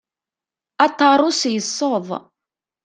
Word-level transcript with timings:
Aṭarus 0.85 1.41
yesseḍ. 1.53 2.07